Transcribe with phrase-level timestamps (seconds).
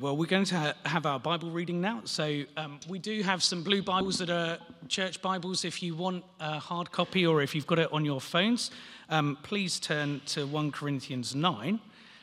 [0.00, 2.00] Well, we're going to have our Bible reading now.
[2.04, 4.56] So, um, we do have some blue Bibles that are
[4.88, 5.62] church Bibles.
[5.66, 8.70] If you want a hard copy or if you've got it on your phones,
[9.10, 11.78] um, please turn to 1 Corinthians 9.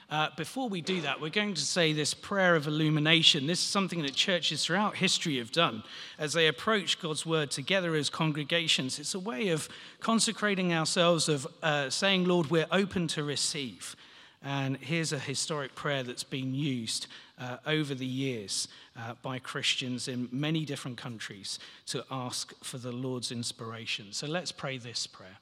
[0.09, 3.45] Uh, before we do that, we're going to say this prayer of illumination.
[3.45, 5.83] This is something that churches throughout history have done
[6.17, 8.97] as they approach God's word together as congregations.
[8.97, 9.69] It's a way of
[9.99, 13.95] consecrating ourselves, of uh, saying, Lord, we're open to receive.
[14.43, 17.07] And here's a historic prayer that's been used
[17.39, 18.67] uh, over the years
[18.97, 24.07] uh, by Christians in many different countries to ask for the Lord's inspiration.
[24.11, 25.37] So let's pray this prayer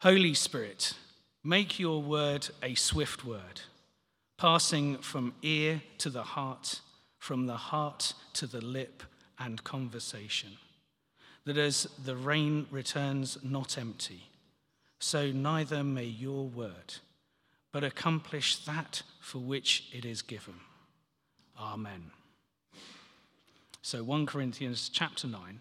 [0.00, 0.94] Holy Spirit,
[1.42, 3.62] make your word a swift word,
[4.36, 6.80] passing from ear to the heart,
[7.18, 9.02] from the heart to the lip
[9.38, 10.50] and conversation.
[11.44, 14.22] That as the rain returns not empty,
[15.00, 16.94] so neither may your word
[17.72, 20.54] but accomplish that for which it is given.
[21.58, 22.10] Amen.
[23.82, 25.60] So 1 Corinthians chapter 9.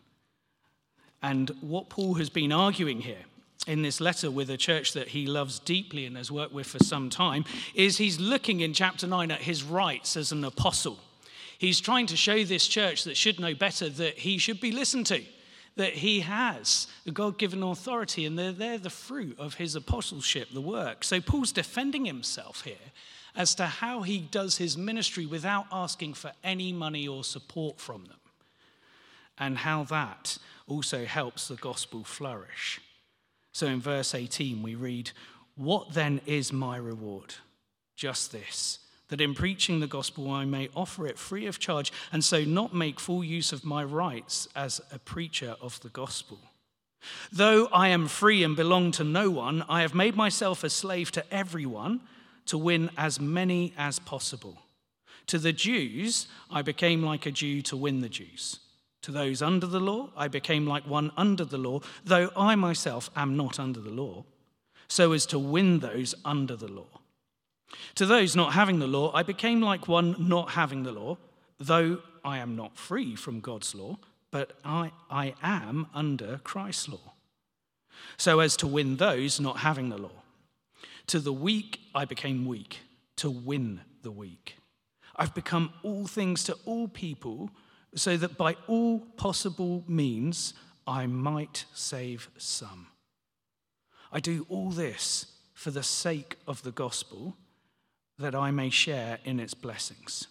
[1.24, 3.26] And what Paul has been arguing here
[3.66, 6.80] in this letter with a church that he loves deeply and has worked with for
[6.80, 11.00] some time is he's looking in chapter 9 at his rights as an apostle.
[11.58, 15.08] He's trying to show this church that should know better that he should be listened
[15.08, 15.24] to
[15.78, 20.50] that he has a God given authority, and they're, they're the fruit of his apostleship,
[20.52, 21.04] the work.
[21.04, 22.76] So Paul's defending himself here
[23.38, 28.06] as to how he does his ministry without asking for any money or support from
[28.06, 28.20] them,
[29.38, 32.82] and how that also helps the gospel flourish.
[33.54, 35.12] So in verse 18, we read,
[35.56, 37.36] What then is my reward?
[37.96, 38.80] Just this
[39.10, 42.74] that in preaching the gospel I may offer it free of charge, and so not
[42.74, 46.40] make full use of my rights as a preacher of the gospel.
[47.32, 51.12] Though I am free and belong to no one, I have made myself a slave
[51.14, 52.02] to everyone
[52.48, 54.58] to win as many as possible.
[55.28, 58.60] To the Jews, I became like a Jew to win the Jews.
[59.04, 63.10] To those under the law, I became like one under the law, though I myself
[63.16, 64.26] am not under the law,
[64.88, 67.00] so as to win those under the law.
[67.96, 71.18] To those not having the law, I became like one not having the law,
[71.60, 73.98] though I am not free from God's law,
[74.32, 77.14] but I, I am under Christ's law,
[78.18, 80.24] so as to win those not having the law.
[81.08, 82.80] To the weak, I became weak
[83.18, 84.58] to win the weak.
[85.16, 87.50] I've become all things to all people,
[87.96, 90.54] so that by all possible means
[90.86, 92.88] I might save some.
[94.12, 97.36] I do all this for the sake of the gospel
[98.20, 100.28] that I may share in its blessings.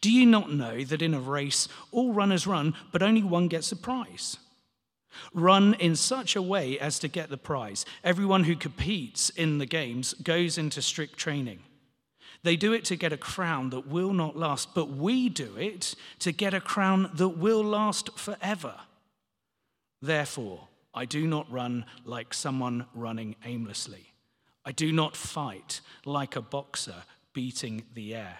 [0.00, 3.72] Do you not know that in a race all runners run, but only one gets
[3.72, 4.38] a prize?
[5.32, 7.84] Run in such a way as to get the prize.
[8.02, 11.60] Everyone who competes in the games goes into strict training.
[12.42, 15.94] They do it to get a crown that will not last, but we do it
[16.18, 18.74] to get a crown that will last forever.
[20.02, 24.12] Therefore, I do not run like someone running aimlessly.
[24.64, 28.38] I do not fight like a boxer beating the air.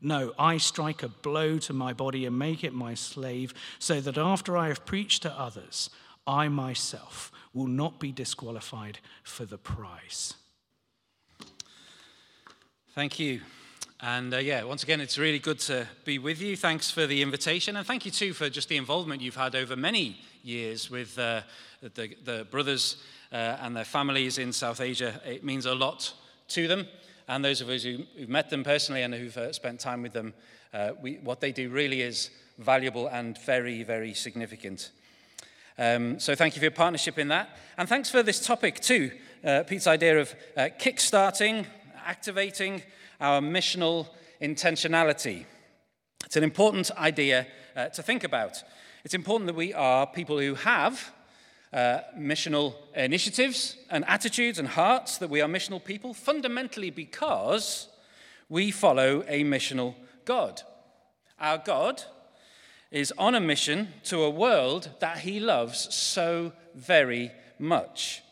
[0.00, 4.18] No, I strike a blow to my body and make it my slave, so that
[4.18, 5.90] after I have preached to others,
[6.26, 10.34] I myself will not be disqualified for the prize.
[12.94, 13.40] Thank you.
[14.00, 16.56] And uh, yeah, once again, it's really good to be with you.
[16.56, 17.76] Thanks for the invitation.
[17.76, 21.42] And thank you too for just the involvement you've had over many years with uh,
[21.80, 22.96] the, the brothers
[23.32, 25.20] uh, and their families in South Asia.
[25.24, 26.12] It means a lot
[26.48, 26.86] to them.
[27.28, 30.12] And those of us who, have met them personally and who've uh, spent time with
[30.12, 30.34] them,
[30.74, 34.90] uh, we, what they do really is valuable and very, very significant.
[35.78, 37.56] Um, so thank you for your partnership in that.
[37.78, 39.10] And thanks for this topic too,
[39.44, 41.66] uh, Pete's idea of uh, kick-starting,
[42.04, 42.82] activating
[43.20, 44.08] our missional
[44.40, 45.46] intentionality.
[46.24, 48.62] It's an important idea uh, to think about.
[49.04, 51.12] It's important that we are people who have
[51.72, 57.88] uh, missional initiatives and attitudes and hearts that we are missional people, fundamentally because
[58.48, 59.94] we follow a missional
[60.24, 60.62] God.
[61.40, 62.02] Our God
[62.92, 68.22] is on a mission to a world that he loves so very much.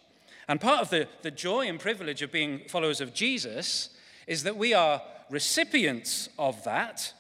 [0.47, 3.91] And part of the, the joy and privilege of being followers of Jesus
[4.27, 7.13] is that we are recipients of that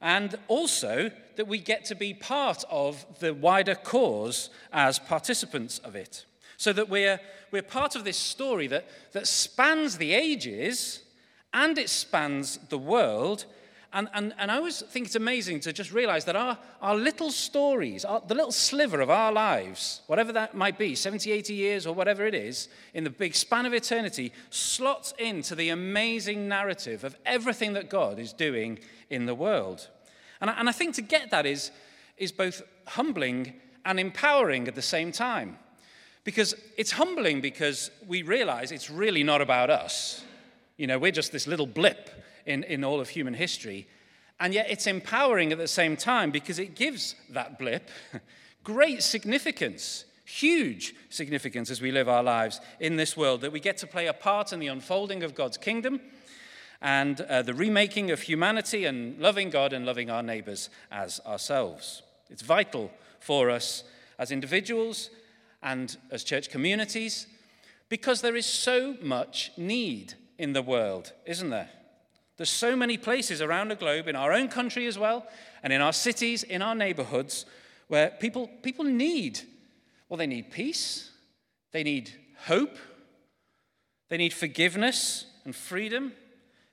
[0.00, 5.96] and also that we get to be part of the wider cause as participants of
[5.96, 6.26] it.
[6.58, 7.20] So that we're,
[7.50, 11.02] we're part of this story that, that spans the ages
[11.54, 13.46] and it spans the world
[13.96, 17.30] And, and, and I always think it's amazing to just realize that our, our little
[17.30, 21.86] stories, our, the little sliver of our lives, whatever that might be, 70, 80 years
[21.86, 27.04] or whatever it is, in the big span of eternity, slots into the amazing narrative
[27.04, 28.78] of everything that God is doing
[29.08, 29.88] in the world.
[30.42, 31.70] And I, and I think to get that is,
[32.18, 33.54] is both humbling
[33.86, 35.56] and empowering at the same time.
[36.22, 40.22] Because it's humbling because we realize it's really not about us.
[40.76, 42.10] You know, we're just this little blip
[42.46, 43.86] in, in all of human history.
[44.38, 47.88] And yet it's empowering at the same time because it gives that blip
[48.64, 53.78] great significance, huge significance as we live our lives in this world, that we get
[53.78, 56.00] to play a part in the unfolding of God's kingdom
[56.82, 62.02] and uh, the remaking of humanity and loving God and loving our neighbors as ourselves.
[62.28, 62.90] It's vital
[63.20, 63.84] for us
[64.18, 65.10] as individuals
[65.62, 67.26] and as church communities
[67.88, 71.70] because there is so much need in the world, isn't there?
[72.36, 75.26] There's so many places around the globe, in our own country as well,
[75.62, 77.46] and in our cities, in our neighborhoods,
[77.88, 79.40] where people, people need,
[80.08, 81.10] well, they need peace,
[81.72, 82.12] they need
[82.46, 82.76] hope,
[84.08, 86.12] they need forgiveness and freedom.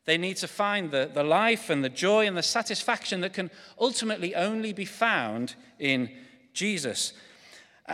[0.05, 3.49] They need to find the, the life and the joy and the satisfaction that can
[3.79, 6.09] ultimately only be found in
[6.53, 7.13] Jesus.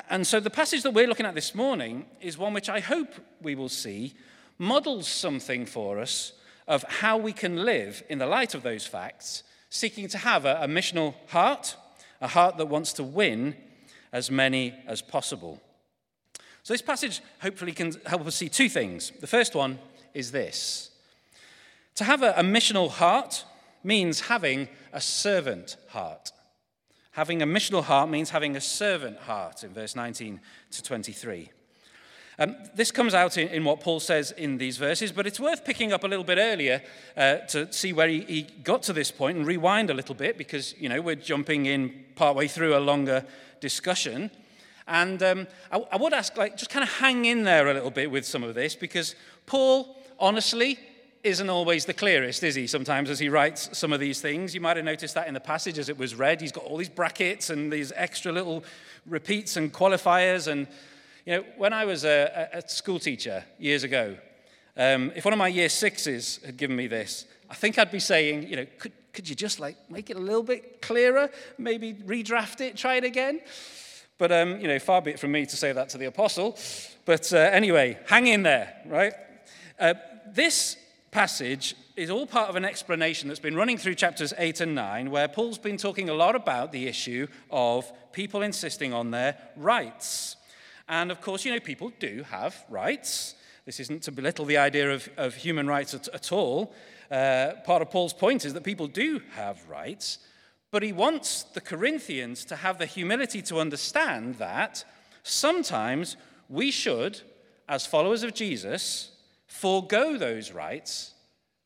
[0.09, 3.13] And so the passage that we're looking at this morning is one which I hope
[3.41, 4.15] we will see
[4.57, 6.33] models something for us
[6.69, 10.59] of how we can live in the light of those facts, seeking to have a,
[10.61, 11.75] a missional heart,
[12.21, 13.55] a heart that wants to win
[14.13, 15.59] as many as possible.
[16.63, 19.11] So, this passage hopefully can help us see two things.
[19.19, 19.79] The first one
[20.13, 20.91] is this
[21.95, 23.43] To have a, a missional heart
[23.83, 26.31] means having a servant heart.
[27.11, 30.39] Having a missional heart means having a servant heart in verse 19
[30.71, 31.49] to 23.
[32.41, 35.65] Um, this comes out in, in, what Paul says in these verses, but it's worth
[35.65, 36.81] picking up a little bit earlier
[37.17, 40.37] uh, to see where he, he, got to this point and rewind a little bit
[40.37, 43.25] because, you know, we're jumping in partway through a longer
[43.59, 44.31] discussion.
[44.87, 47.91] And um, I, I would ask, like, just kind of hang in there a little
[47.91, 49.15] bit with some of this because
[49.45, 50.79] Paul, honestly,
[51.25, 52.67] isn't always the clearest, is he?
[52.67, 54.55] Sometimes as he writes some of these things.
[54.55, 56.39] You might have noticed that in the passage as it was read.
[56.39, 58.63] He's got all these brackets and these extra little
[59.05, 60.67] repeats and qualifiers and
[61.29, 64.17] you know, when I was a, a school teacher years ago,
[64.75, 67.99] um, if one of my year sixes had given me this, I think I'd be
[67.99, 71.29] saying, you know, could, could you just like make it a little bit clearer?
[71.59, 73.41] Maybe redraft it, try it again?
[74.17, 76.57] But, um, you know, far be it from me to say that to the apostle.
[77.05, 79.13] But uh, anyway, hang in there, right?
[79.79, 79.93] Uh,
[80.33, 80.77] this
[81.11, 85.11] passage is all part of an explanation that's been running through chapters 8 and 9,
[85.11, 90.35] where Paul's been talking a lot about the issue of people insisting on their rights.
[90.89, 93.35] And of course, you know, people do have rights.
[93.65, 96.73] This isn't to belittle the idea of, of human rights at, at all.
[97.11, 100.17] Uh, part of Paul's point is that people do have rights,
[100.71, 104.83] but he wants the Corinthians to have the humility to understand that
[105.21, 106.17] sometimes
[106.49, 107.21] we should,
[107.67, 109.11] as followers of Jesus,
[109.45, 111.13] forego those rights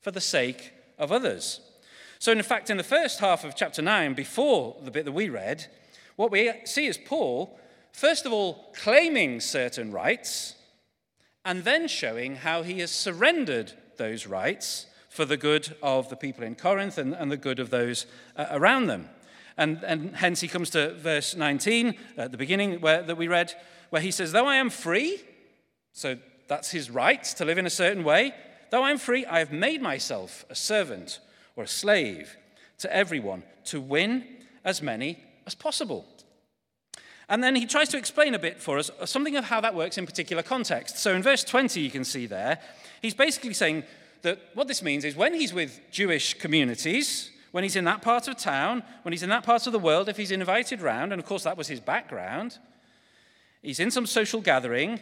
[0.01, 1.61] for the sake of others.
[2.19, 5.29] So, in fact, in the first half of chapter 9, before the bit that we
[5.29, 5.67] read,
[6.17, 7.57] what we see is Paul
[7.93, 10.55] first of all, claiming certain rights,
[11.45, 16.43] and then showing how he has surrendered those rights for the good of the people
[16.43, 18.05] in Corinth and, and the good of those
[18.35, 19.09] uh, around them.
[19.57, 23.53] And, and hence he comes to verse 19 at the beginning where, that we read,
[23.91, 25.21] where he says, Though I am free,
[25.91, 26.17] so
[26.47, 28.33] that's his right to live in a certain way,
[28.71, 31.19] though I am free, I have made myself a servant
[31.55, 32.35] or a slave
[32.79, 34.25] to everyone to win
[34.65, 36.05] as many as possible.
[37.29, 39.75] And then he tries to explain a bit for us uh, something of how that
[39.75, 40.97] works in particular context.
[40.97, 42.59] So in verse 20, you can see there,
[43.01, 43.83] he's basically saying
[44.23, 48.27] that what this means is when he's with Jewish communities, when he's in that part
[48.27, 51.21] of town, when he's in that part of the world, if he's invited round, and
[51.21, 52.57] of course that was his background,
[53.61, 54.99] he's in some social gathering,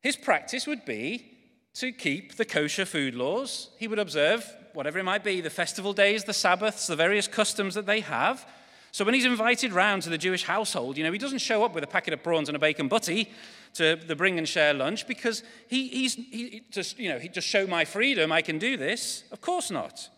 [0.00, 1.32] his practice would be
[1.74, 3.70] to keep the kosher food laws.
[3.78, 7.74] He would observe whatever it might be, the festival days, the Sabbaths, the various customs
[7.74, 8.46] that they have.
[8.96, 11.74] So when he's invited round to the Jewish household, you know, he doesn't show up
[11.74, 13.30] with a packet of prawns and a bacon butty
[13.74, 17.46] to the bring and share lunch because he, he's he just, you know, he just
[17.46, 19.24] show my freedom, I can do this.
[19.30, 20.08] Of course not.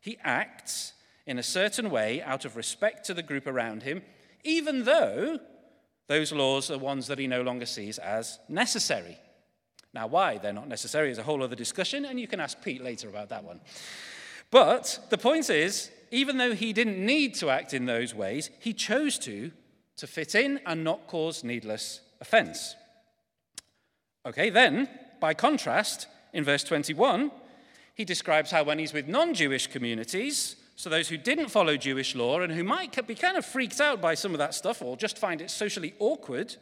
[0.00, 0.92] He acts
[1.26, 4.00] in a certain way out of respect to the group around him,
[4.44, 5.40] even though
[6.06, 9.18] those laws are ones that he no longer sees as necessary.
[9.92, 12.80] Now, why they're not necessary is a whole other discussion, and you can ask Pete
[12.80, 13.60] later about that one.
[14.52, 18.72] But the point is, even though he didn't need to act in those ways, he
[18.72, 19.50] chose to,
[19.96, 22.74] to fit in and not cause needless offense.
[24.26, 24.88] Okay, then,
[25.20, 27.30] by contrast, in verse 21,
[27.94, 32.14] he describes how when he's with non Jewish communities, So, those who didn't follow Jewish
[32.14, 34.96] law and who might be kind of freaked out by some of that stuff or
[34.96, 36.56] just find it socially awkward,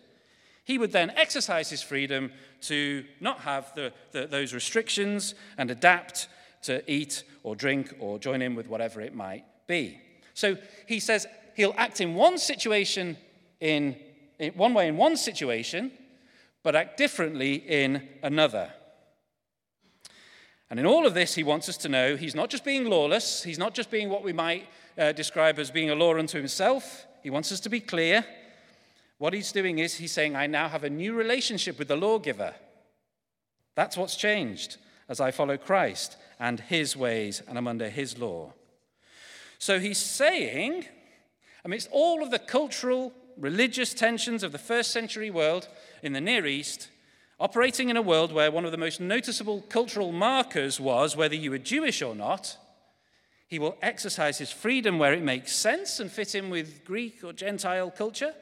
[0.65, 6.29] he would then exercise his freedom to not have the, the, those restrictions and adapt
[6.63, 9.99] to eat or drink or join in with whatever it might be.
[10.35, 13.17] So he says he'll act in one situation
[13.61, 13.97] in,
[14.39, 15.91] in one way in one situation,
[16.63, 18.73] but act differently in another.
[20.71, 23.43] And in all of this, he wants us to know he's not just being lawless,
[23.43, 27.07] he's not just being what we might uh, describe as being a law unto himself.
[27.23, 28.25] He wants us to be clear.
[29.17, 32.55] What he's doing is he's saying, I now have a new relationship with the lawgiver.
[33.75, 34.77] That's what's changed
[35.09, 38.53] as I follow Christ and his ways and I'm under his law.
[39.59, 40.87] So he's saying,
[41.65, 45.69] amidst all of the cultural, religious tensions of the first century world
[46.03, 46.89] in the Near East,
[47.41, 51.51] operating in a world where one of the most noticeable cultural markers was whether you
[51.51, 52.57] were Jewish or not,
[53.49, 57.33] he will exercise his freedom where it makes sense and fit in with Greek or
[57.33, 58.35] Gentile culture.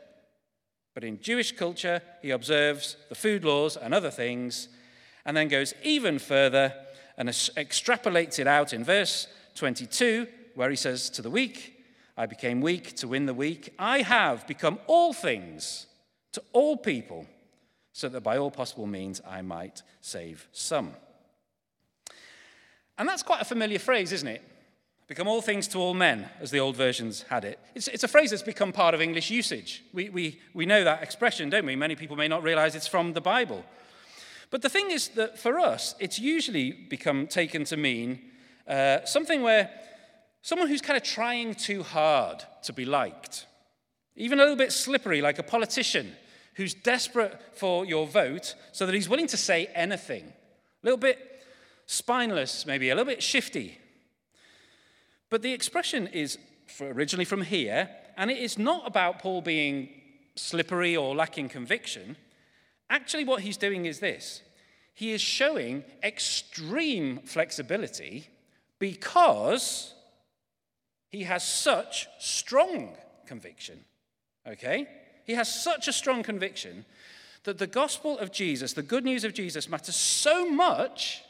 [0.95, 4.69] But in Jewish culture, he observes the food laws and other things,
[5.25, 6.75] and then goes even further
[7.16, 11.75] and extrapolates it out in verse 22, where he says to the weak,
[12.16, 13.75] I became weak to win the weak.
[13.78, 15.87] I have become all things
[16.32, 17.26] to all people
[17.92, 20.92] so that by all possible means I might save some.
[22.99, 24.42] And that's quite a familiar phrase, isn't it?
[25.06, 27.61] Become all things to all men, as the old versions had it.
[27.75, 29.85] It's, it's a phrase that's become part of English usage.
[29.92, 31.76] We, we, we know that expression, don't we?
[31.76, 33.64] Many people may not realize it's from the Bible.
[34.50, 38.21] But the thing is that for us, it's usually become taken to mean
[38.69, 39.71] uh, something where
[40.43, 43.47] someone who's kind of trying too hard to be liked,
[44.15, 46.12] even a little bit slippery, like a politician
[46.55, 50.25] who's desperate for your vote so that he's willing to say anything.
[50.25, 51.43] A little bit
[51.87, 53.79] spineless, maybe, a little bit shifty.
[55.29, 56.38] But the expression is
[56.81, 59.88] originally from here, and it is not about Paul being
[60.35, 62.17] slippery or lacking conviction.
[62.88, 64.43] Actually, what he's doing is this
[64.95, 68.28] he is showing extreme flexibility
[68.78, 69.93] because
[71.11, 73.85] he has such strong conviction.
[74.47, 74.87] Okay?
[75.25, 76.85] He has such a strong conviction
[77.45, 81.23] that the gospel of Jesus, the good news of Jesus, matters so much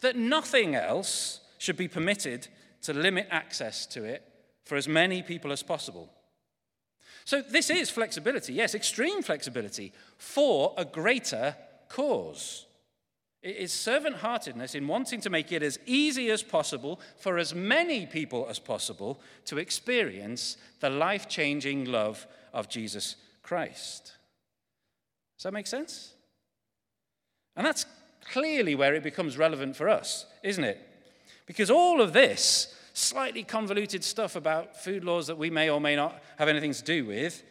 [0.00, 2.48] that nothing else should be permitted
[2.82, 4.22] to limit access to it
[4.64, 6.10] for as many people as possible.
[7.24, 11.56] So, this is flexibility, yes, extreme flexibility for a greater
[11.88, 12.66] cause.
[13.42, 17.54] It is servant heartedness in wanting to make it as easy as possible for as
[17.54, 24.14] many people as possible to experience the life changing love of Jesus Christ.
[25.36, 26.14] Does that make sense?
[27.54, 27.84] And that's
[28.32, 30.80] clearly where it becomes relevant for us, isn't it?
[31.46, 35.96] Because all of this slightly convoluted stuff about food laws that we may or may
[35.96, 37.42] not have anything to do with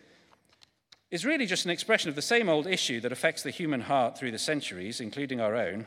[1.11, 4.17] is really just an expression of the same old issue that affects the human heart
[4.17, 5.85] through the centuries, including our own,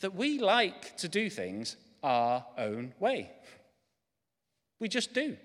[0.00, 3.30] that we like to do things our own way.
[4.78, 5.36] We just do.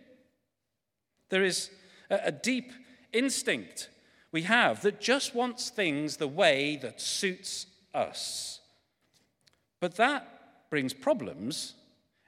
[1.30, 1.72] There is
[2.10, 2.72] a, deep
[3.14, 3.90] instinct
[4.32, 8.60] we have that just wants things the way that suits us.
[9.80, 11.74] But that brings problems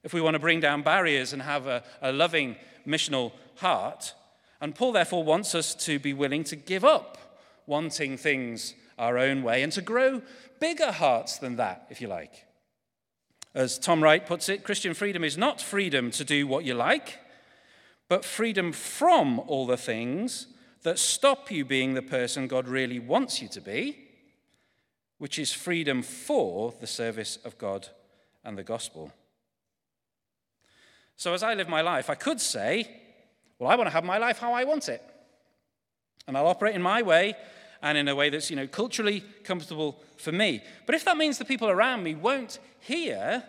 [0.04, 2.56] if we want to bring down barriers and have a, a loving
[2.88, 4.14] missional heart.
[4.62, 7.18] And Paul, therefore, wants us to be willing to give up
[7.66, 10.22] wanting things our own way and to grow
[10.60, 12.46] bigger hearts than that, if you like.
[13.54, 17.20] As Tom Wright puts it, Christian freedom is not freedom to do what you like,
[18.08, 20.48] but freedom from all the things
[20.84, 23.98] that stop you being the person God really wants you to be,
[25.18, 27.88] which is freedom for the service of God
[28.44, 29.12] and the gospel.
[31.20, 32.90] So, as I live my life, I could say,
[33.60, 35.04] well, I want to have my life how I want it.
[36.26, 37.36] And I'll operate in my way
[37.82, 40.64] and in a way that's, you know, culturally comfortable for me.
[40.86, 43.44] But if that means the people around me won't hear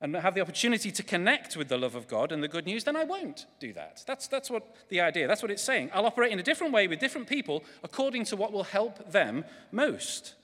[0.00, 2.82] and have the opportunity to connect with the love of God and the good news,
[2.82, 4.02] then I won't do that.
[4.04, 5.90] That's, that's what the idea, that's what it's saying.
[5.94, 9.44] I'll operate in a different way with different people according to what will help them
[9.70, 10.34] most.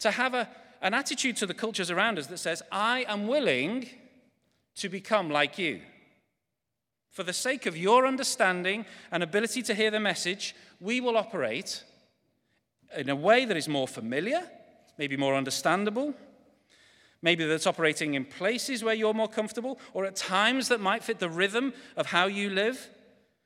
[0.00, 0.46] To have a,
[0.82, 3.88] an attitude to the cultures around us that says, I am willing
[4.76, 5.80] to become like you.
[7.10, 11.82] For the sake of your understanding and ability to hear the message, we will operate
[12.96, 14.42] in a way that is more familiar,
[14.98, 16.14] maybe more understandable,
[17.22, 21.18] maybe that's operating in places where you're more comfortable, or at times that might fit
[21.18, 22.90] the rhythm of how you live,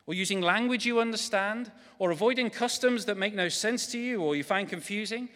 [0.06, 1.70] or using language you understand,
[2.00, 5.28] or avoiding customs that make no sense to you or you find confusing.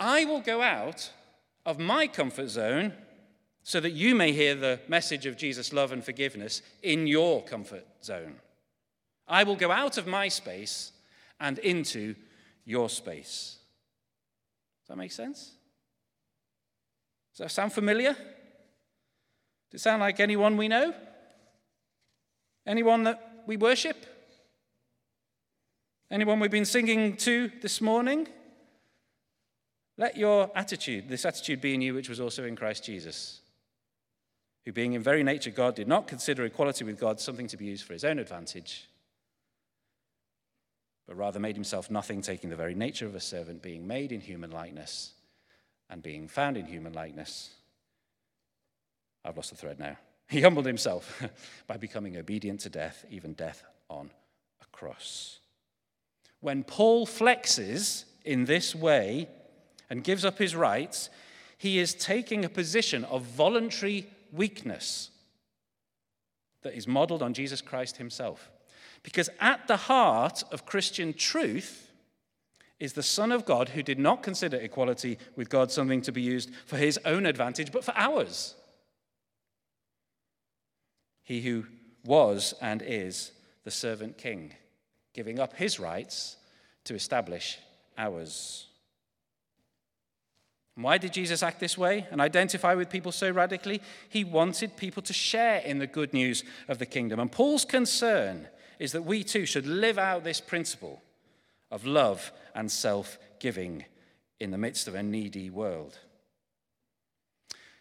[0.00, 1.10] I will go out
[1.66, 2.94] of my comfort zone
[3.64, 7.86] so that you may hear the message of Jesus' love and forgiveness in your comfort
[8.04, 8.36] zone.
[9.26, 10.92] I will go out of my space
[11.40, 12.14] and into
[12.66, 13.56] your space.
[14.82, 15.52] Does that make sense?
[17.32, 18.12] Does that sound familiar?
[18.12, 20.94] Does it sound like anyone we know?
[22.66, 23.96] Anyone that we worship?
[26.10, 28.28] Anyone we've been singing to this morning?
[29.96, 33.40] Let your attitude, this attitude be in you, which was also in Christ Jesus,
[34.64, 37.66] who, being in very nature God, did not consider equality with God something to be
[37.66, 38.88] used for his own advantage,
[41.06, 44.20] but rather made himself nothing, taking the very nature of a servant, being made in
[44.20, 45.12] human likeness,
[45.90, 47.50] and being found in human likeness.
[49.24, 49.96] I've lost the thread now.
[50.26, 51.22] He humbled himself
[51.66, 54.10] by becoming obedient to death, even death on
[54.62, 55.38] a cross.
[56.40, 59.28] When Paul flexes in this way
[59.90, 61.10] and gives up his rights,
[61.58, 65.10] he is taking a position of voluntary weakness
[66.62, 68.50] that is modeled on Jesus Christ himself.
[69.02, 71.90] Because at the heart of Christian truth
[72.80, 76.22] is the Son of God who did not consider equality with God something to be
[76.22, 78.54] used for his own advantage, but for ours.
[81.22, 81.66] He who
[82.04, 83.32] was and is
[83.64, 84.54] the servant king,
[85.12, 86.36] giving up his rights
[86.84, 87.58] to establish
[87.96, 88.66] ours.
[90.76, 93.80] Why did Jesus act this way and identify with people so radically?
[94.08, 97.20] He wanted people to share in the good news of the kingdom.
[97.20, 98.48] And Paul's concern
[98.80, 101.00] is that we too should live out this principle
[101.70, 103.84] of love and self giving
[104.40, 105.98] in the midst of a needy world.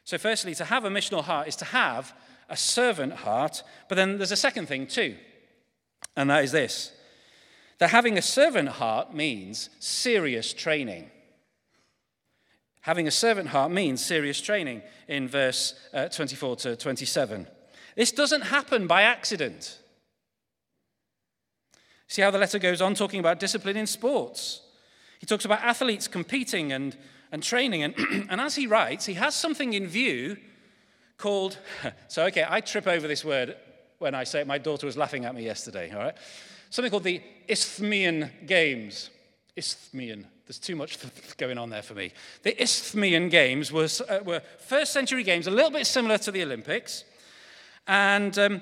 [0.04, 2.14] So, firstly, to have a missional heart is to have
[2.50, 5.16] a servant heart, but then there's a second thing too,
[6.16, 6.92] and that is this
[7.80, 11.10] that having a servant heart means serious training.
[12.84, 17.48] Having a servant heart means serious training in verse uh, 24 to 27.
[17.96, 19.80] This doesn't happen by accident.
[22.08, 24.62] See how the letter goes on talking about discipline in sports.
[25.20, 26.98] He talks about athletes competing and,
[27.32, 27.84] and training.
[27.84, 27.96] And,
[28.30, 30.36] and as he writes, he has something in view
[31.18, 31.58] called,
[32.10, 33.56] so okay, I trip over this word
[34.00, 34.48] when I say it.
[34.48, 36.18] My daughter was laughing at me yesterday, all right?
[36.70, 39.10] Something called the Isthmian Games.
[39.56, 40.28] Isthmian.
[40.46, 40.98] There's too much
[41.38, 42.12] going on there for me.
[42.44, 46.44] The Isthmian Games were, uh, were first century games, a little bit similar to the
[46.44, 47.06] Olympics.
[47.88, 48.62] And um,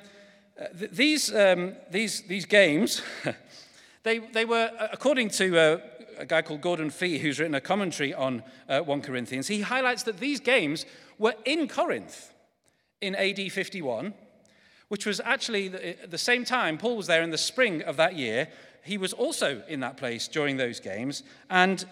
[0.60, 3.02] uh, th- these, um, these, these games,
[4.04, 5.78] they, they were, uh, according to uh,
[6.20, 10.04] a guy called Gordon Fee, who's written a commentary on uh, 1 Corinthians, he highlights
[10.04, 10.86] that these games
[11.18, 12.32] were in Corinth
[13.02, 14.14] in AD 51,
[14.90, 18.16] which was actually the, the same time Paul was there in the spring of that
[18.16, 18.50] year
[18.84, 21.24] he was also in that place during those games.
[21.50, 21.86] And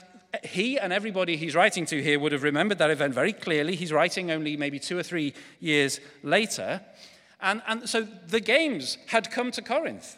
[0.43, 3.75] he and everybody he's writing to here would have remembered that event very clearly.
[3.75, 6.81] He's writing only maybe two or three years later.
[7.41, 10.17] And, and so the games had come to Corinth.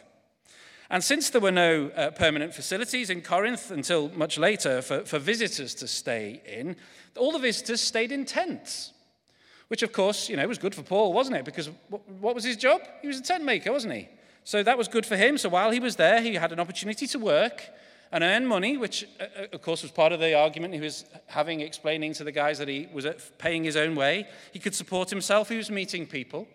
[0.90, 5.18] And since there were no uh, permanent facilities in Corinth until much later for, for
[5.18, 6.76] visitors to stay in,
[7.16, 8.92] all the visitors stayed in tents.
[9.68, 11.46] Which, of course, you know, was good for Paul, wasn't it?
[11.46, 12.82] Because what, what was his job?
[13.00, 14.08] He was a tent maker, wasn't he?
[14.44, 15.38] So that was good for him.
[15.38, 17.64] So while he was there, he had an opportunity to work
[18.12, 21.06] and earn money, which, uh, uh, of course, was part of the argument he was
[21.26, 23.06] having, explaining to the guys that he was
[23.38, 24.28] paying his own way.
[24.52, 26.46] He could support himself, he was meeting people.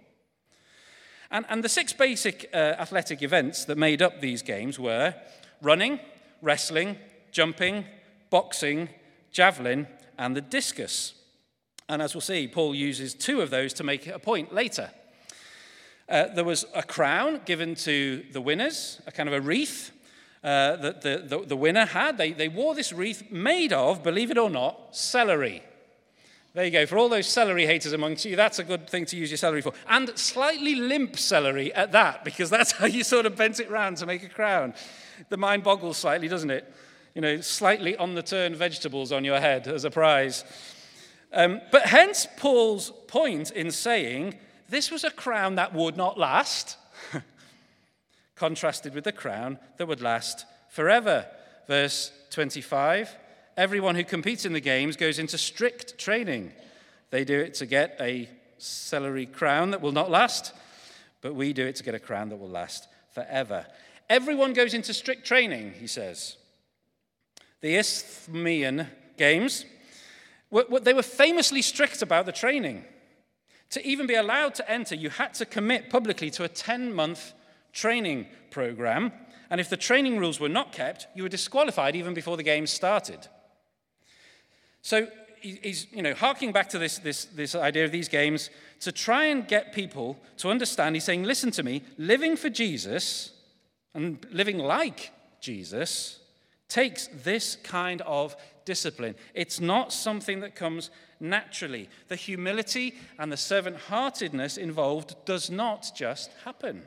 [1.31, 5.15] And, and the six basic uh, athletic events that made up these games were
[5.61, 5.99] running,
[6.41, 6.97] wrestling,
[7.31, 7.85] jumping,
[8.29, 8.89] boxing,
[9.31, 11.15] javelin, and the discus.
[11.89, 14.91] And as we'll see, Paul uses two of those to make a point later.
[16.09, 19.91] Uh, there was a crown given to the winners, a kind of a wreath
[20.41, 22.17] uh, that the, the, the, winner had.
[22.17, 25.63] They, they wore this wreath made of, believe it or not, celery.
[26.53, 26.85] There you go.
[26.85, 29.61] For all those celery haters amongst you, that's a good thing to use your celery
[29.61, 29.73] for.
[29.89, 33.97] And slightly limp celery at that, because that's how you sort of bent it round
[33.97, 34.73] to make a crown.
[35.27, 36.73] The mind boggles slightly, doesn't it?
[37.15, 40.45] You know, slightly on the turn vegetables on your head as a prize.
[41.33, 44.35] Um, but hence Paul's point in saying
[44.69, 46.77] this was a crown that would not last,
[48.35, 51.25] contrasted with the crown that would last forever.
[51.67, 53.15] Verse 25
[53.55, 56.51] Everyone who competes in the games goes into strict training.
[57.09, 60.53] They do it to get a celery crown that will not last,
[61.21, 63.65] but we do it to get a crown that will last forever.
[64.09, 66.37] Everyone goes into strict training, he says.
[67.61, 69.65] The Isthmian Games,
[70.51, 72.85] they were famously strict about the training.
[73.71, 77.33] To even be allowed to enter, you had to commit publicly to a 10 month
[77.73, 79.11] training program.
[79.49, 82.71] And if the training rules were not kept, you were disqualified even before the games
[82.71, 83.27] started.
[84.81, 85.07] So
[85.41, 88.49] he's, you know, harking back to this, this, this idea of these games
[88.81, 90.95] to try and get people to understand.
[90.95, 93.31] He's saying, listen to me, living for Jesus
[93.93, 96.19] and living like Jesus
[96.67, 98.35] takes this kind of
[98.67, 99.15] discipline.
[99.33, 101.87] It's not something that comes naturally.
[102.09, 106.83] The humility and the servant heartedness involved does not just happen.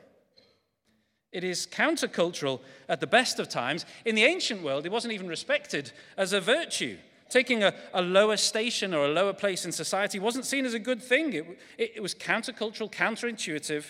[1.31, 3.85] It is countercultural at the best of times.
[4.05, 6.97] In the ancient world, it wasn't even respected as a virtue.
[7.29, 10.79] Taking a, a lower station or a lower place in society wasn't seen as a
[10.79, 11.33] good thing.
[11.33, 13.85] It, it, it was countercultural, counterintuitive,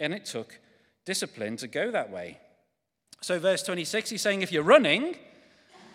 [0.00, 0.58] and it took
[1.04, 2.38] discipline to go that way.
[3.20, 5.16] So, verse 26, he's saying if you're running,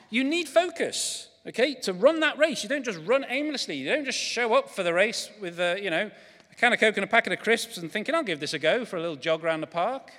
[0.10, 1.28] you need focus.
[1.46, 3.76] Okay, to run that race, you don't just run aimlessly.
[3.76, 6.10] You don't just show up for the race with, uh, you know,
[6.52, 8.60] a can of Coke and a packet of crisps and thinking, I'll give this a
[8.60, 10.12] go for a little jog around the park.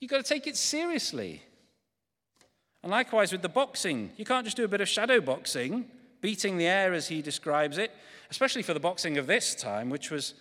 [0.00, 1.42] You've got to take it seriously.
[2.82, 5.86] And likewise with the boxing, you can't just do a bit of shadow boxing,
[6.20, 7.90] beating the air as he describes it,
[8.30, 10.34] especially for the boxing of this time, which was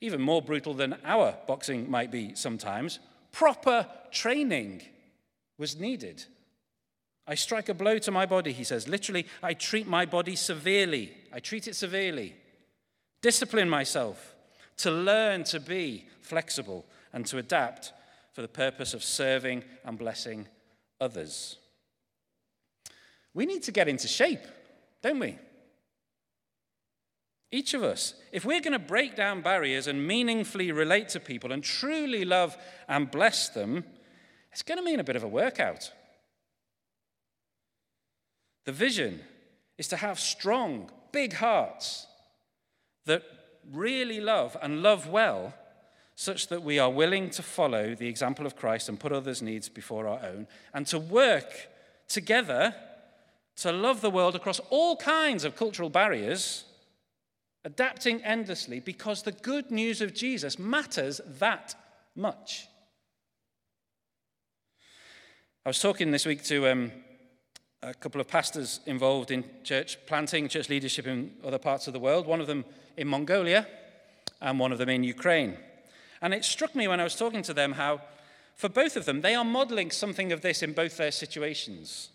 [0.00, 2.98] even more brutal than our boxing might be sometimes.
[3.30, 4.82] Proper training
[5.58, 6.24] was needed.
[7.26, 8.86] I strike a blow to my body, he says.
[8.86, 11.12] Literally, I treat my body severely.
[11.32, 12.34] I treat it severely.
[13.20, 14.34] Discipline myself
[14.78, 17.92] to learn to be flexible and to adapt
[18.32, 20.46] for the purpose of serving and blessing
[21.00, 21.56] others.
[23.34, 24.46] We need to get into shape,
[25.02, 25.38] don't we?
[27.50, 31.52] Each of us, if we're going to break down barriers and meaningfully relate to people
[31.52, 32.56] and truly love
[32.88, 33.84] and bless them,
[34.52, 35.92] it's going to mean a bit of a workout.
[38.66, 39.20] The vision
[39.78, 42.06] is to have strong, big hearts
[43.06, 43.22] that
[43.72, 45.54] really love and love well,
[46.16, 49.68] such that we are willing to follow the example of Christ and put others' needs
[49.68, 51.68] before our own, and to work
[52.08, 52.74] together
[53.56, 56.64] to love the world across all kinds of cultural barriers,
[57.64, 61.74] adapting endlessly because the good news of Jesus matters that
[62.14, 62.66] much.
[65.64, 66.92] I was talking this week to um,
[67.86, 72.00] a couple of pastors involved in church planting, church leadership in other parts of the
[72.00, 72.64] world, one of them
[72.96, 73.64] in Mongolia
[74.40, 75.56] and one of them in Ukraine.
[76.20, 78.00] And it struck me when I was talking to them how,
[78.56, 82.08] for both of them, they are modeling something of this in both their situations.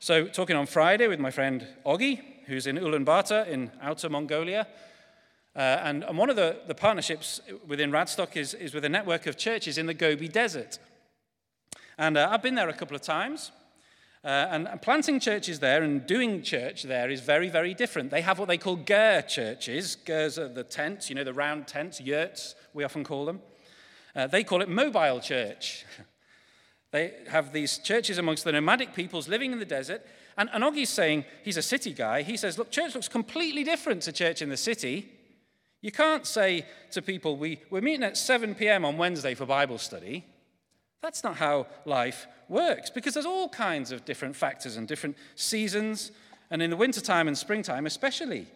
[0.00, 4.66] So, talking on Friday with my friend Ogi, who's in Ulaanbaatar in outer Mongolia.
[5.54, 9.26] Uh, and, and, one of the, the partnerships within Radstock is, is with a network
[9.26, 10.78] of churches in the Gobi Desert.
[11.98, 13.52] And uh, I've been there a couple of times.
[14.22, 18.10] Uh, and, and, planting churches there and doing church there is very, very different.
[18.10, 19.96] They have what they call ger churches.
[19.96, 23.40] Gers are the tents, you know, the round tents, yurts, we often call them.
[24.14, 25.86] Uh, they call it mobile church.
[26.90, 30.04] they have these churches amongst the nomadic peoples living in the desert.
[30.36, 34.12] And, and saying, he's a city guy, he says, look, church looks completely different to
[34.12, 35.10] church in the city.
[35.80, 38.84] You can't say to people, we, we're meeting at 7 p.m.
[38.84, 40.26] on Wednesday for Bible study.
[41.02, 46.10] That's not how life works because there's all kinds of different factors and different seasons,
[46.50, 48.46] and in the wintertime and springtime especially.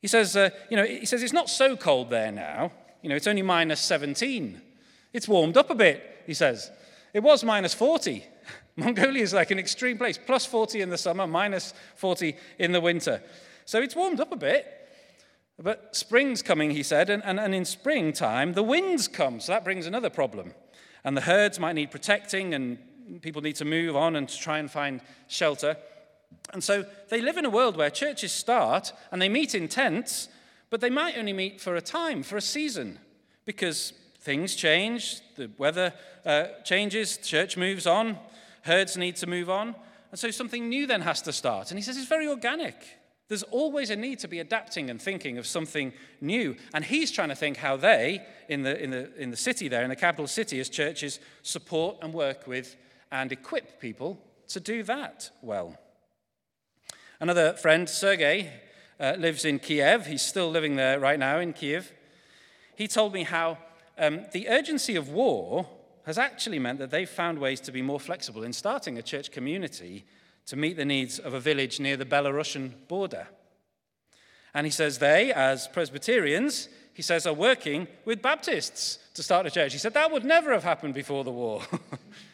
[0.00, 2.72] He says, uh, you know, he says it's not so cold there now.
[3.02, 4.60] You know, it's only minus 17.
[5.12, 6.70] It's warmed up a bit, he says.
[7.14, 8.24] It was minus 40.
[8.76, 12.80] Mongolia is like an extreme place, plus 40 in the summer, minus 40 in the
[12.80, 13.22] winter.
[13.64, 14.66] So it's warmed up a bit.
[15.58, 19.38] But spring's coming, he said, and, and, and in springtime, the winds come.
[19.38, 20.54] So that brings another problem.
[21.04, 22.78] And the herds might need protecting, and
[23.20, 25.76] people need to move on and to try and find shelter.
[26.52, 30.28] And so they live in a world where churches start and they meet in tents,
[30.70, 32.98] but they might only meet for a time, for a season,
[33.44, 35.92] because things change, the weather
[36.24, 38.18] uh, changes, church moves on,
[38.62, 39.74] herds need to move on.
[40.10, 41.70] And so something new then has to start.
[41.70, 42.76] And he says it's very organic.
[43.28, 46.56] There's always a need to be adapting and thinking of something new.
[46.74, 49.82] And he's trying to think how they, in the, in the, in the city there,
[49.82, 52.76] in the capital city, as churches, support and work with
[53.12, 55.78] and equip people to do that well.
[57.20, 58.50] Another friend, Sergei,
[58.98, 60.06] uh, lives in Kiev.
[60.06, 61.92] He's still living there right now in Kiev.
[62.74, 63.58] He told me how
[63.98, 65.68] um, the urgency of war
[66.06, 69.30] has actually meant that they've found ways to be more flexible in starting a church
[69.30, 70.04] community
[70.46, 73.28] to meet the needs of a village near the Belarusian border.
[74.54, 79.50] And he says they, as Presbyterians, he says, are working with Baptists to start a
[79.50, 79.72] church.
[79.72, 81.62] He said that would never have happened before the war.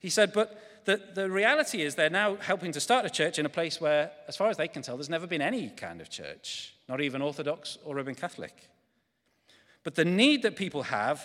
[0.00, 3.46] he said, but the, the reality is they're now helping to start a church in
[3.46, 6.08] a place where, as far as they can tell, there's never been any kind of
[6.08, 8.54] church, not even Orthodox or Roman Catholic.
[9.82, 11.24] But the need that people have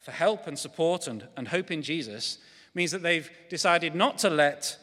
[0.00, 2.38] for help and support and, and hope in Jesus
[2.74, 4.78] means that they've decided not to let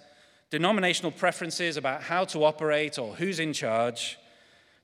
[0.49, 4.17] denominational preferences about how to operate or who's in charge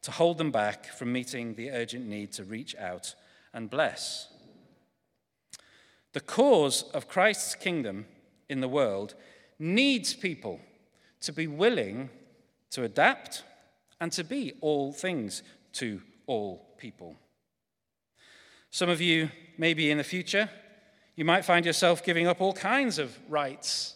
[0.02, 3.16] to hold them back from meeting the urgent need to reach out
[3.54, 4.28] and bless.
[6.14, 8.06] The cause of Christ's kingdom
[8.50, 9.16] in the world
[9.58, 10.60] needs people
[11.22, 12.10] to be willing
[12.72, 13.44] to adapt
[14.00, 17.16] and to be all things to all people.
[18.72, 20.50] Some of you, maybe in the future,
[21.16, 23.96] you might find yourself giving up all kinds of rights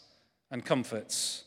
[0.51, 1.45] and comforts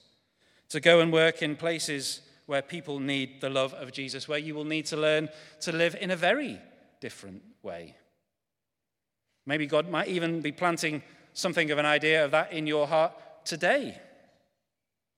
[0.71, 4.55] to go and work in places where people need the love of Jesus, where you
[4.55, 5.29] will need to learn
[5.61, 6.61] to live in a very
[7.01, 7.97] different way.
[9.45, 11.03] Maybe God might even be planting
[11.37, 13.12] something of an idea of that in your heart
[13.44, 14.01] today.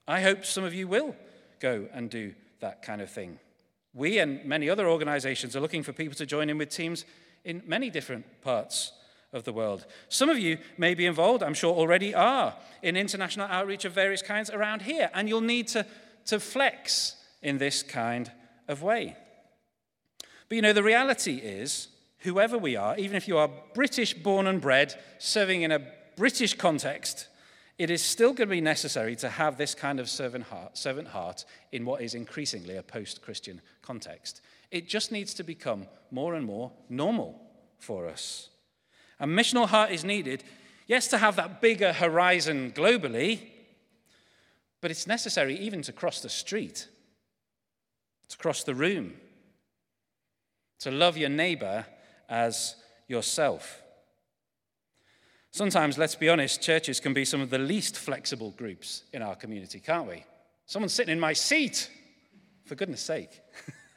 [0.06, 1.14] I hope some of you will
[1.60, 3.38] go and do that kind of thing.
[3.94, 7.04] We and many other organizations are looking for people to join in with teams
[7.44, 8.92] in many different parts
[9.32, 9.86] of the world.
[10.08, 14.22] Some of you may be involved, I'm sure already are, in international outreach of various
[14.22, 15.86] kinds around here, and you'll need to,
[16.26, 18.32] to flex in this kind
[18.66, 19.16] of way.
[20.48, 21.88] But you know, the reality is,
[22.20, 25.82] whoever we are, even if you are British born and bred, serving in a
[26.18, 27.28] British context,
[27.78, 31.06] it is still going to be necessary to have this kind of servant heart, servant
[31.06, 34.40] heart in what is increasingly a post Christian context.
[34.72, 37.40] It just needs to become more and more normal
[37.78, 38.48] for us.
[39.20, 40.42] A missional heart is needed,
[40.88, 43.40] yes, to have that bigger horizon globally,
[44.80, 46.88] but it's necessary even to cross the street,
[48.28, 49.14] to cross the room,
[50.80, 51.86] to love your neighbor
[52.28, 52.74] as
[53.06, 53.82] yourself.
[55.58, 59.34] Sometimes, let's be honest, churches can be some of the least flexible groups in our
[59.34, 60.22] community, can't we?
[60.66, 61.90] Someone's sitting in my seat,
[62.64, 63.40] for goodness sake.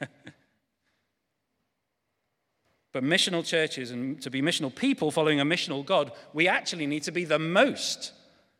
[2.92, 7.04] but missional churches and to be missional people following a missional God, we actually need
[7.04, 8.10] to be the most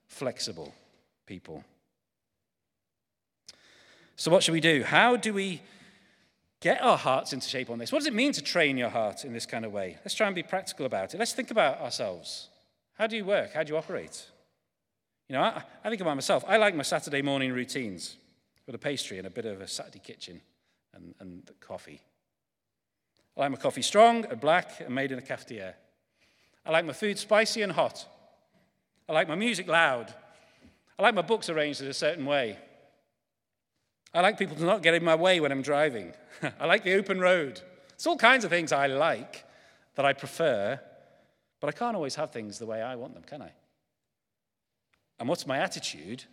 [0.07, 0.73] flexible
[1.27, 1.65] people.
[4.15, 4.85] So, what should we do?
[4.85, 5.61] How do we
[6.61, 7.91] get our hearts into shape on this?
[7.91, 9.99] What does it mean to train your heart in this kind of way?
[10.05, 11.19] Let's try and be practical about it.
[11.19, 12.51] Let's think about ourselves.
[12.95, 13.53] How do you work?
[13.53, 14.27] How do you operate?
[15.29, 16.45] You know, I, I think about myself.
[16.47, 18.17] I like my Saturday morning routines
[18.67, 20.41] with a pastry and a bit of a Saturday kitchen
[20.95, 22.01] and, and coffee.
[23.37, 25.75] I like my coffee strong and black and made in a cafetiere.
[26.65, 28.07] I like my food spicy and hot.
[29.09, 30.13] I like my music loud.
[30.99, 32.59] I like my books arranged in a certain way.
[34.15, 36.13] I like people to not get in my way when I'm driving.
[36.61, 37.61] I like the open road.
[37.95, 39.45] It's all kinds of things I like
[39.95, 40.79] that I prefer
[41.63, 43.53] but I can't always have things the way I want them, can I?
[45.21, 46.25] And what's my attitude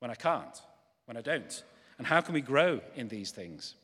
[0.00, 0.60] when I can't,
[1.04, 1.62] when I don't?
[1.98, 3.76] And how can we grow in these things?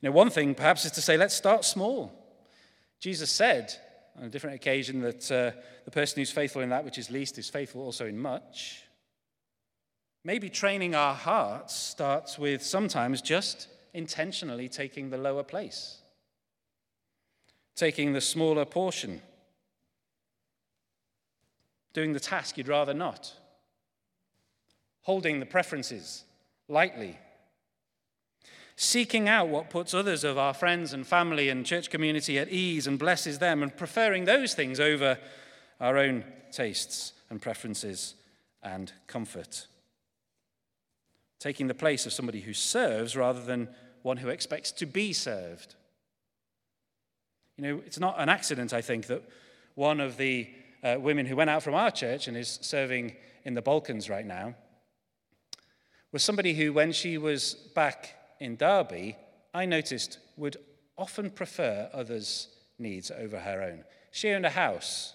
[0.00, 2.12] You know, one thing perhaps is to say, let's start small.
[2.98, 3.72] Jesus said
[4.18, 5.52] on a different occasion that uh,
[5.84, 8.82] the person who's faithful in that which is least is faithful also in much.
[10.24, 16.01] Maybe training our hearts starts with sometimes just intentionally taking the lower place
[17.74, 19.22] taking the smaller portion,
[21.92, 23.32] doing the task you'd rather not,
[25.02, 26.24] holding the preferences
[26.68, 27.18] lightly,
[28.76, 32.86] seeking out what puts others of our friends and family and church community at ease
[32.86, 35.18] and blesses them, and preferring those things over
[35.80, 38.14] our own tastes and preferences
[38.62, 39.66] and comfort.
[41.38, 43.68] Taking the place of somebody who serves rather than
[44.02, 45.74] one who expects to be served.
[47.56, 49.22] You know, it's not an accident, I think, that
[49.74, 50.48] one of the
[50.82, 54.26] uh, women who went out from our church and is serving in the Balkans right
[54.26, 54.54] now
[56.12, 59.16] was somebody who, when she was back in Derby,
[59.54, 60.56] I noticed would
[60.98, 63.84] often prefer others' needs over her own.
[64.10, 65.14] She owned a house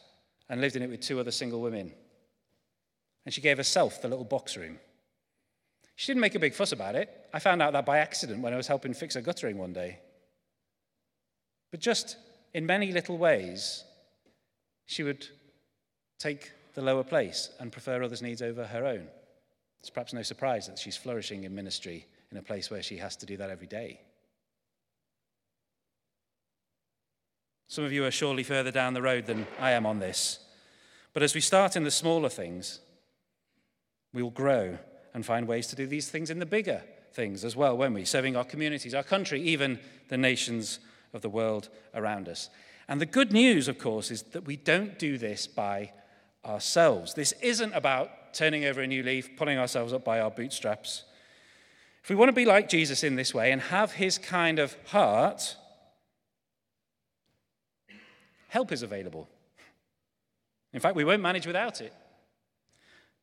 [0.50, 1.94] and lived in it with two other single women.
[3.26, 4.80] And she gave herself the little box room.
[5.96, 7.10] She didn't make a big fuss about it.
[7.34, 10.00] I found out that by accident when I was helping fix her guttering one day.
[11.72, 12.18] But just
[12.54, 13.84] in many little ways,
[14.86, 15.28] she would
[16.20, 19.08] take the lower place and prefer others' needs over her own.
[19.80, 23.16] It's perhaps no surprise that she's flourishing in ministry in a place where she has
[23.18, 24.02] to do that every day.
[27.68, 30.40] Some of you are surely further down the road than I am on this.
[31.14, 32.80] But as we start in the smaller things,
[34.14, 34.78] we will grow
[35.14, 36.82] and find ways to do these things in the bigger
[37.14, 38.06] things as well, won't we?
[38.06, 40.80] Serving our communities, our country, even the nations
[41.18, 42.50] of the world around us.
[42.88, 45.92] And the good news, of course, is that we don't do this by
[46.46, 47.14] ourselves.
[47.14, 51.04] This isn't about turning over a new leaf, pulling ourselves up by our bootstraps.
[52.04, 54.78] If we want to be like Jesus in this way and have his kind of
[54.86, 55.58] heart,
[58.48, 59.28] help is available.
[60.72, 61.94] In fact, we won't manage without it.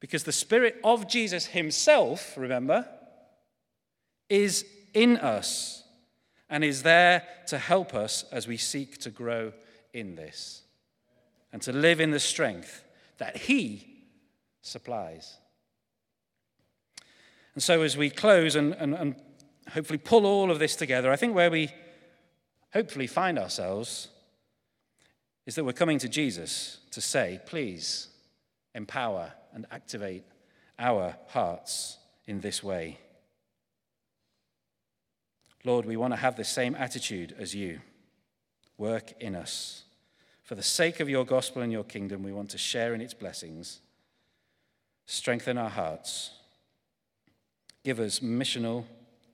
[0.00, 2.86] Because the Spirit of Jesus himself, remember,
[4.28, 5.83] is in us
[6.48, 9.52] and is there to help us as we seek to grow
[9.92, 10.62] in this
[11.52, 12.84] and to live in the strength
[13.18, 14.04] that He
[14.62, 15.36] supplies.
[17.54, 19.16] And so, as we close and, and, and
[19.72, 21.70] hopefully pull all of this together, I think where we
[22.72, 24.08] hopefully find ourselves
[25.46, 28.08] is that we're coming to Jesus to say, please
[28.74, 30.24] empower and activate
[30.78, 32.98] our hearts in this way.
[35.64, 37.80] Lord, we want to have the same attitude as you.
[38.76, 39.84] Work in us.
[40.42, 43.14] For the sake of your gospel and your kingdom, we want to share in its
[43.14, 43.80] blessings.
[45.06, 46.32] Strengthen our hearts.
[47.82, 48.84] Give us missional,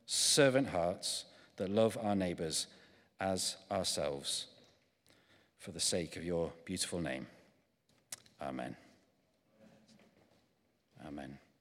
[0.07, 1.25] servant hearts
[1.57, 2.69] that love our neighbors
[3.21, 4.47] as ourselves.
[5.59, 7.27] For the sake of your beautiful name.
[8.41, 8.77] Amen.
[11.07, 11.39] Amen.